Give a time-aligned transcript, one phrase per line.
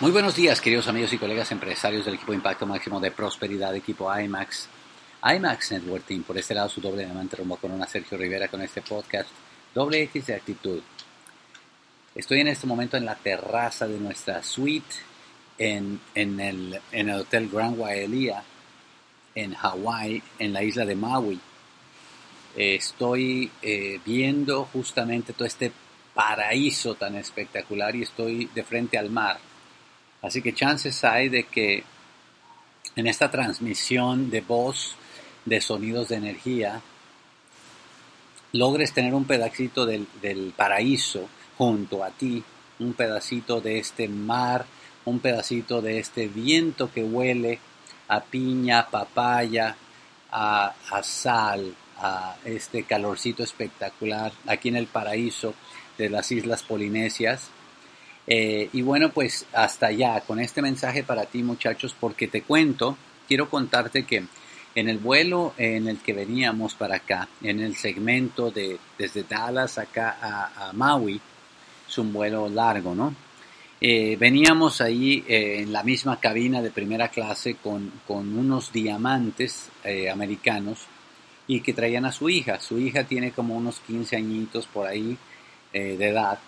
[0.00, 4.10] Muy buenos días, queridos amigos y colegas empresarios del equipo Impacto Máximo de Prosperidad, equipo
[4.10, 4.66] IMAX,
[5.22, 6.22] IMAX Network Team.
[6.22, 9.28] Por este lado, su doble diamante rumbo con Sergio Rivera con este podcast
[9.74, 10.80] Doble X de Actitud.
[12.14, 14.94] Estoy en este momento en la terraza de nuestra suite
[15.58, 18.42] en, el, en el Hotel Grand Wailea
[19.34, 21.38] en Hawái, en la isla de Maui.
[22.56, 25.70] estoy eh, viendo justamente todo este
[26.14, 29.49] paraíso tan espectacular y estoy de frente al mar
[30.22, 31.84] Así que chances hay de que
[32.96, 34.96] en esta transmisión de voz,
[35.44, 36.82] de sonidos de energía,
[38.52, 40.06] logres tener un pedacito del,
[40.56, 42.42] paraíso junto a ti,
[42.78, 44.66] un pedacito de este mar,
[45.04, 47.58] un pedacito de este viento que huele
[48.08, 49.76] a piña, papaya,
[50.32, 55.54] a, a, sal, a este calorcito espectacular aquí en el paraíso
[55.96, 57.50] de las Islas Polinesias.
[58.32, 62.96] Eh, y bueno, pues hasta allá con este mensaje para ti muchachos, porque te cuento,
[63.26, 64.22] quiero contarte que
[64.76, 69.78] en el vuelo en el que veníamos para acá, en el segmento de desde Dallas
[69.78, 71.20] acá a, Maui,
[71.88, 73.12] es un vuelo largo, ¿no?
[73.80, 79.70] Eh, veníamos ahí eh, en la misma cabina de primera clase con, con unos diamantes
[80.12, 80.86] americanos
[81.48, 82.60] y que traían a su hija.
[82.60, 85.18] Su hija tiene como unos 15 añitos por ahí
[85.72, 86.38] de edad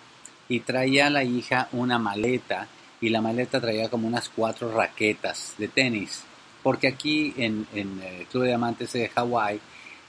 [0.53, 2.67] y traía a la hija una maleta
[3.01, 6.25] y la maleta traía como unas cuatro raquetas de tenis.
[6.61, 9.59] Porque aquí en, el eh, Club de Diamantes de Hawái,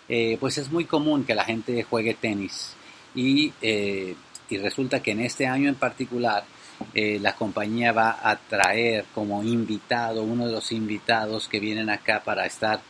[0.07, 2.75] eh, pues es muy común que la gente juegue tenis.
[3.15, 4.15] Y, eh,
[4.51, 6.45] y resulta que en este año en particular,
[6.93, 12.45] la compañía va a traer como invitado, uno de los invitados que vienen acá para
[12.45, 12.81] estar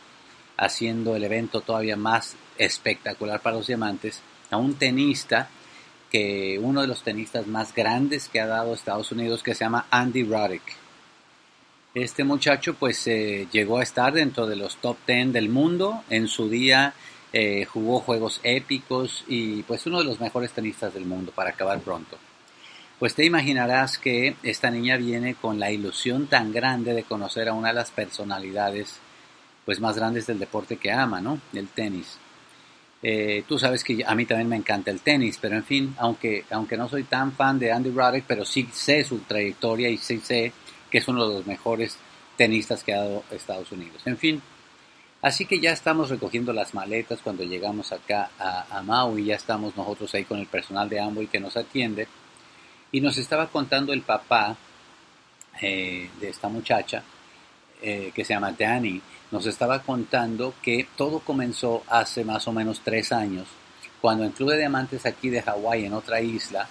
[0.57, 5.49] haciendo el evento todavía más espectacular para los diamantes, a un tenista
[6.15, 9.87] que uno de los tenistas más grandes que ha dado Estados Unidos, que se llama
[9.91, 10.61] Andy Roddick.
[11.93, 16.05] Este muchacho pues eh, llegó a estar dentro de los top 10 del mundo.
[16.09, 16.93] En su día
[17.33, 21.81] eh, jugó juegos épicos y pues uno de los mejores tenistas del mundo para acabar
[21.81, 22.17] pronto.
[22.97, 27.53] Pues te imaginarás que esta niña viene con la ilusión tan grande de conocer a
[27.53, 28.99] una de las personalidades
[29.65, 31.41] pues más grandes del deporte que ama, ¿no?
[31.51, 32.19] El tenis.
[33.01, 36.45] Eh, tú sabes que a mí también me encanta el tenis, pero en fin, aunque,
[36.49, 40.19] aunque no soy tan fan de Andy Roddick, pero sí sé su trayectoria y sí
[40.19, 40.51] sé
[40.89, 41.97] que es uno de los mejores
[42.35, 44.01] tenistas que ha dado Estados Unidos.
[44.05, 44.41] En fin,
[45.21, 49.75] así que ya estamos recogiendo las maletas cuando llegamos acá a, a Maui, ya estamos
[49.77, 52.07] nosotros ahí con el personal de Amway que nos atiende
[52.91, 54.55] y nos estaba contando el papá
[55.61, 57.03] eh, de esta muchacha
[57.81, 62.81] eh, que se llama Danny, nos estaba contando que todo comenzó hace más o menos
[62.83, 63.47] tres años,
[64.01, 66.67] cuando en Club de Diamantes aquí de Hawái, en otra isla,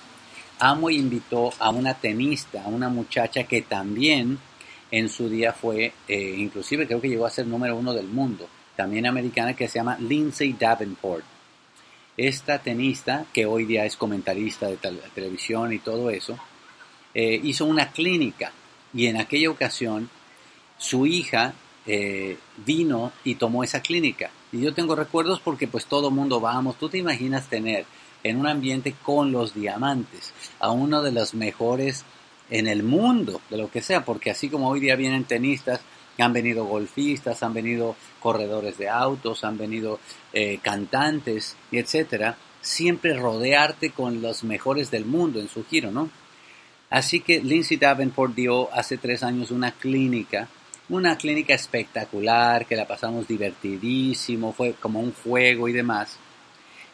[0.59, 4.39] Amo invitó a una tenista, a una muchacha que también
[4.91, 8.49] en su día fue, eh, inclusive creo que llegó a ser número uno del mundo,
[8.77, 11.25] también americana, que se llama Lindsay Davenport.
[12.17, 16.39] Esta tenista, que hoy día es comentarista de televisión y todo eso,
[17.13, 18.53] eh, hizo una clínica
[18.93, 20.09] y en aquella ocasión
[20.79, 21.55] su hija
[21.87, 24.31] eh, vino y tomó esa clínica.
[24.53, 27.85] Y yo tengo recuerdos porque pues todo mundo vamos, tú te imaginas tener
[28.23, 32.05] en un ambiente con los diamantes a uno de los mejores
[32.51, 35.81] en el mundo, de lo que sea, porque así como hoy día vienen tenistas,
[36.19, 39.99] han venido golfistas, han venido corredores de autos, han venido
[40.33, 46.09] eh, cantantes, etcétera, siempre rodearte con los mejores del mundo en su giro, ¿no?
[46.89, 50.49] Así que Lindsay Davenport dio hace tres años una clínica
[50.89, 56.19] una clínica espectacular, que la pasamos divertidísimo, fue como un juego y demás.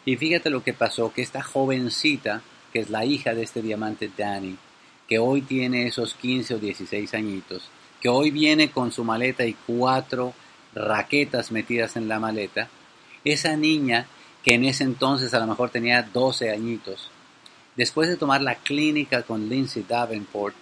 [0.05, 2.41] Y fíjate lo que pasó, que esta jovencita,
[2.71, 4.57] que es la hija de este diamante Danny,
[5.07, 7.69] que hoy tiene esos 15 o 16 añitos,
[7.99, 10.33] que hoy viene con su maleta y cuatro
[10.73, 12.69] raquetas metidas en la maleta,
[13.25, 14.07] esa niña
[14.41, 17.11] que en ese entonces a lo mejor tenía 12 añitos,
[17.75, 20.55] después de tomar la clínica con Lindsay Davenport,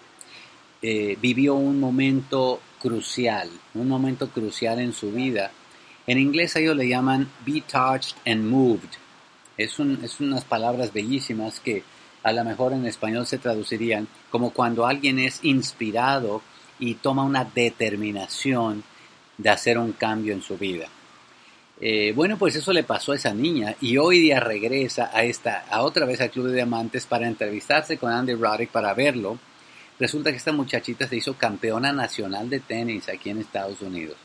[0.81, 5.51] eh, vivió un momento crucial, un momento crucial en su vida.
[6.07, 8.89] En inglés ellos le llaman be touched and moved.
[9.57, 11.83] Es, unas palabras bellísimas que
[12.23, 16.41] a lo mejor en español se traducirían como cuando alguien es inspirado
[16.79, 18.83] y toma una determinación
[19.37, 20.87] de hacer un cambio en su vida.
[21.81, 25.65] Eh, bueno, pues eso le pasó a esa niña y hoy día regresa a esta,
[25.69, 29.39] a otra vez al Club de Diamantes para entrevistarse con Andy Roddick para verlo
[29.99, 34.15] Resulta que esta muchachita se hizo campeona nacional de tenis aquí en Estados Unidos.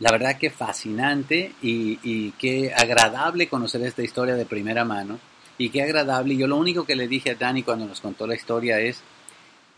[0.00, 5.18] La verdad que fascinante y, qué agradable conocer esta historia de primera mano.
[5.56, 6.36] Y qué agradable.
[6.36, 9.00] Yo lo único que le dije a Dani cuando nos contó la historia es,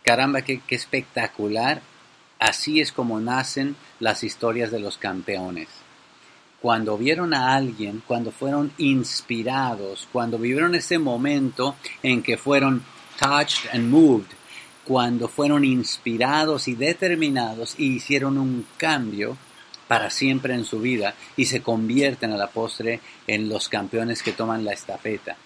[0.04, 1.80] Caramba, qué, qué espectacular.
[2.38, 5.68] Así es como nacen las historias de los campeones.
[6.60, 12.82] Cuando vieron a alguien, cuando fueron inspirados, cuando vivieron ese momento en que fueron
[13.18, 14.39] touched and moved,
[14.90, 19.36] cuando fueron inspirados y determinados y hicieron un cambio
[19.86, 22.98] para siempre en su vida y se convierten a la postre
[23.28, 25.36] en los campeones que toman la estafeta.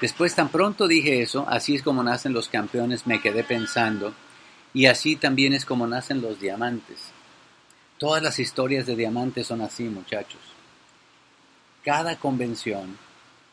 [0.00, 4.14] Después tan pronto dije eso, así es como nacen los campeones, me quedé pensando,
[4.72, 6.98] y así también es como nacen los diamantes.
[7.98, 10.40] Todas las historias de diamantes son así, muchachos.
[11.82, 12.96] Cada convención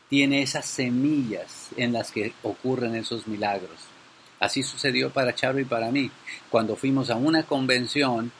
[0.08, 3.95] tiene esas semillas en las que ocurren esos milagros.
[4.40, 6.10] Así sucedió para Charo y para mí.
[6.50, 8.32] Cuando fuimos a una convención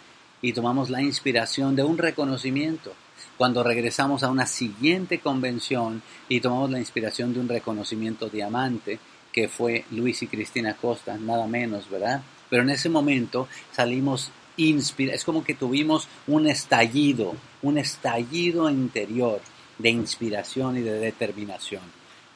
[0.42, 2.92] y tomamos la inspiración de un reconocimiento.
[3.36, 8.98] Cuando regresamos a una siguiente convención y tomamos la inspiración de un reconocimiento diamante,
[9.32, 12.22] que fue Luis y Cristina Costa, nada menos, ¿verdad?
[12.48, 19.40] Pero en ese momento salimos inspirados, es como que tuvimos un estallido, un estallido interior
[19.78, 21.82] de inspiración y de determinación.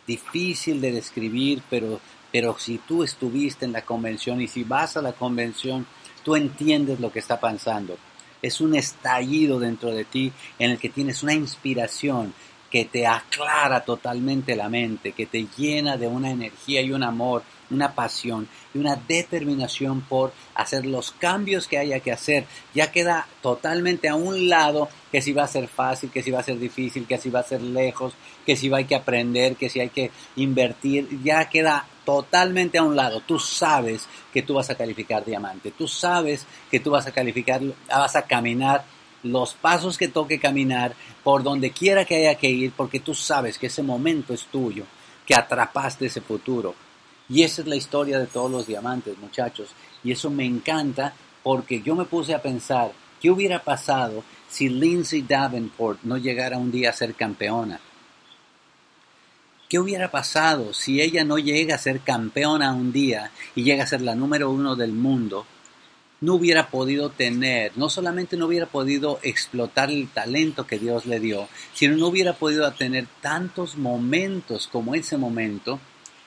[0.06, 2.00] Difícil de describir, pero,
[2.32, 5.86] pero si tú estuviste en la convención y si vas a la convención,
[6.24, 7.96] tú entiendes lo que está pasando.
[8.42, 12.32] Es un estallido dentro de ti en el que tienes una inspiración
[12.70, 17.42] que te aclara totalmente la mente, que te llena de una energía y un amor,
[17.70, 22.46] una pasión y una determinación por hacer los cambios que haya que hacer.
[22.74, 26.40] Ya queda totalmente a un lado que si va a ser fácil, que si va
[26.40, 28.14] a ser difícil, que si va a ser lejos,
[28.46, 31.22] que si hay que aprender, que si hay que invertir.
[31.22, 33.20] Ya queda totalmente a un lado.
[33.20, 35.72] Tú sabes que tú vas a calificar diamante.
[35.76, 38.84] Tú sabes que tú vas a calificar, vas a caminar
[39.22, 43.58] los pasos que toque caminar, por donde quiera que haya que ir, porque tú sabes
[43.58, 44.84] que ese momento es tuyo,
[45.26, 46.74] que atrapaste ese futuro.
[47.28, 49.70] Y esa es la historia de todos los diamantes, muchachos.
[50.02, 51.12] Y eso me encanta
[51.42, 56.72] porque yo me puse a pensar, ¿qué hubiera pasado si Lindsay Davenport no llegara un
[56.72, 57.80] día a ser campeona?
[59.68, 63.86] ¿Qué hubiera pasado si ella no llega a ser campeona un día y llega a
[63.86, 65.46] ser la número uno del mundo
[66.20, 71.18] no hubiera podido tener, no solamente no hubiera podido explotar el talento que Dios le
[71.18, 75.80] dio, sino no hubiera podido tener tantos momentos como ese momento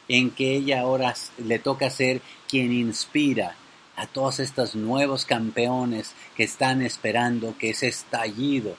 [0.07, 3.55] en que ella ahora le toca ser quien inspira
[3.95, 8.75] a todos estos nuevos campeones que están esperando que ese estallido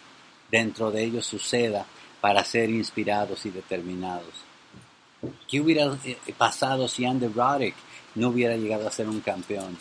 [0.50, 1.86] dentro de ellos suceda
[2.20, 4.34] para ser inspirados y determinados.
[5.48, 7.74] ¿Qué hubiera eh, pasado si Andy Roddick
[8.16, 9.76] no hubiera llegado a ser un campeón?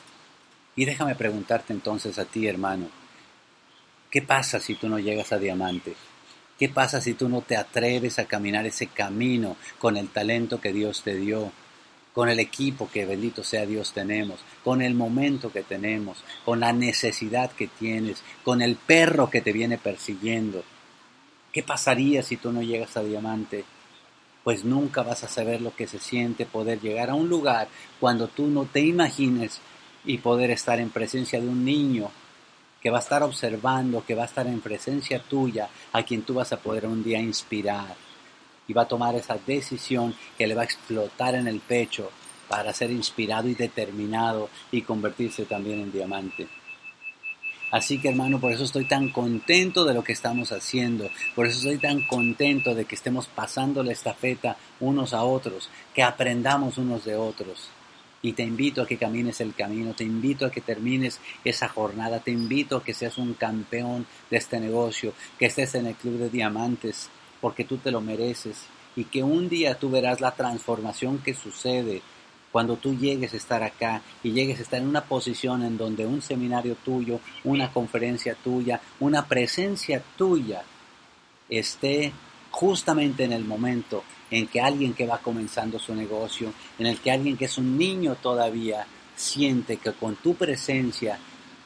[0.76, 2.88] Y déjame preguntarte entonces a ti, hermano,
[4.10, 5.94] ¿qué pasa si tú no llegas a diamante?
[6.58, 10.74] ¿Qué pasa si tú no te atreves a caminar ese camino con el talento que
[10.74, 11.52] Dios te dio?
[12.14, 16.72] con el equipo que bendito sea Dios tenemos, con el momento que tenemos, con la
[16.72, 20.64] necesidad que tienes, con el perro que te viene persiguiendo.
[21.52, 23.66] ¿Qué pasaría si tú no llegas a diamante?
[24.44, 27.68] Pues nunca vas a saber lo que se siente poder llegar a un lugar
[28.00, 29.60] cuando tú no te imagines
[30.06, 32.12] y poder estar en presencia de un niño
[32.82, 36.34] que va a estar observando, que va a estar en presencia tuya, a quien tú
[36.34, 37.96] vas a poder un día inspirar.
[38.68, 42.12] Y va a tomar esa decisión que le va a explotar en el pecho
[42.50, 46.48] para ser inspirado y determinado y convertirse también en diamante.
[47.72, 51.58] Así que hermano, por eso estoy tan contento de lo que estamos haciendo, por eso
[51.58, 57.06] estoy tan contento de que estemos pasando la estafeta unos a otros, que aprendamos unos
[57.06, 57.70] de otros
[58.24, 62.20] y te invito a que camines el camino, te invito a que termines esa jornada,
[62.20, 66.18] te invito a que seas un campeón de este negocio, que estés en el club
[66.18, 67.10] de diamantes,
[67.42, 68.64] porque tú te lo mereces
[68.96, 72.02] y que un día tú verás la transformación que sucede
[72.52, 76.06] cuando tú llegues a estar acá y llegues a estar en una posición en donde
[76.06, 80.64] un seminario tuyo, una conferencia tuya, una presencia tuya
[81.50, 82.14] esté
[82.54, 87.12] justamente en el momento en que alguien que va comenzando su negocio, en el que
[87.12, 91.18] alguien que es un niño todavía, siente que con tu presencia,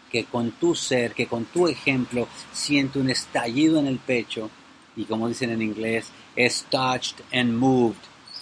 [0.09, 4.49] que con tu ser, que con tu ejemplo, siente un estallido en el pecho
[4.95, 7.97] y como dicen en inglés, es touched and moved,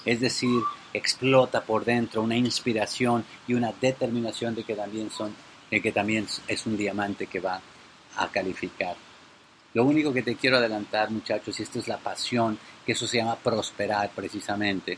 [0.06, 0.62] es decir,
[0.94, 5.34] explota por dentro una inspiración y una determinación de que también son,
[5.72, 7.60] de que también es un diamante que va
[8.18, 8.96] a calificar.
[9.76, 13.18] Lo único que te quiero adelantar, muchachos, y esto es la pasión, que eso se
[13.18, 14.98] llama prosperar precisamente,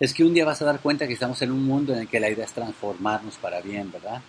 [0.00, 2.08] es que un día vas a dar cuenta que estamos en un mundo en el
[2.08, 4.22] que la idea es transformarnos para bien, ¿verdad?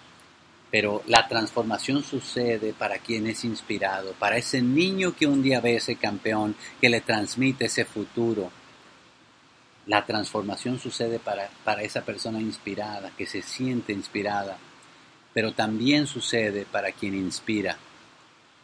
[0.70, 5.78] Pero la transformación sucede para quien es inspirado, para ese niño que un día ve
[5.78, 8.52] ese campeón, que le transmite ese futuro.
[9.86, 14.58] la transformación sucede para, para esa persona inspirada, que se siente inspirada,
[15.34, 17.78] pero también sucede para quien inspira.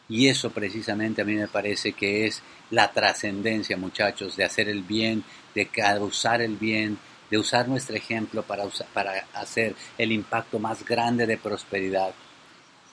[0.10, 4.82] Y eso precisamente a mí me parece que es la trascendencia, muchachos, de hacer el
[4.82, 5.24] bien,
[5.54, 6.98] de causar el bien,
[7.30, 12.12] de usar nuestro ejemplo para, para hacer el impacto más grande de prosperidad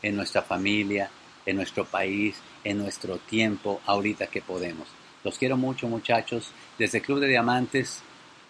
[0.02, 1.10] en nuestra familia,
[1.46, 4.88] en nuestro país, en nuestro tiempo, ahorita que podemos.
[5.24, 6.50] Los quiero mucho, muchachos.
[6.78, 8.02] Desde Club de Diamantes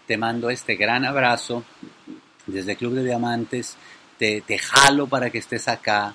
[0.06, 1.64] te mando este gran abrazo.
[2.46, 3.76] Desde Club de Diamantes
[4.18, 6.14] te, te jalo para que estés acá.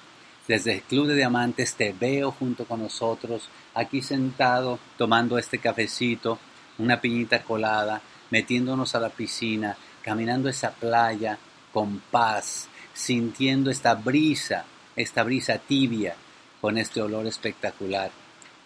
[0.51, 6.39] Desde el Club de Diamantes te veo junto con nosotros, aquí sentado, tomando este cafecito,
[6.77, 11.38] una piñita colada, metiéndonos a la piscina, caminando esa playa
[11.72, 14.65] con paz, sintiendo esta brisa,
[14.98, 16.15] esta brisa tibia,
[16.60, 18.12] con este olor espectacular,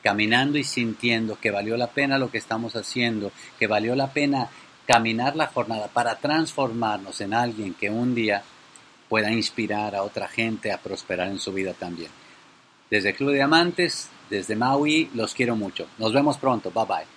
[0.02, 4.50] caminando y sintiendo que valió la pena lo que estamos haciendo, que valió la pena
[4.88, 8.42] caminar la jornada para transformarnos en alguien que un día
[9.16, 12.12] pueda inspirar a otra gente a prosperar en su vida también.
[12.92, 15.88] Desde Club de Diamantes, desde Maui, los quiero mucho.
[15.98, 16.70] Nos vemos pronto.
[16.70, 17.15] Bye bye.